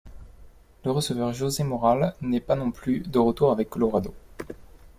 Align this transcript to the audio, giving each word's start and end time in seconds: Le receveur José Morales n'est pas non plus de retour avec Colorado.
Le 0.83 0.89
receveur 0.89 1.31
José 1.31 1.63
Morales 1.63 2.15
n'est 2.21 2.39
pas 2.41 2.55
non 2.55 2.71
plus 2.71 3.01
de 3.01 3.19
retour 3.19 3.51
avec 3.51 3.69
Colorado. 3.69 4.15